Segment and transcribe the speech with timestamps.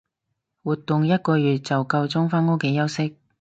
[0.63, 3.17] 活動一個月就夠鐘返屋企休息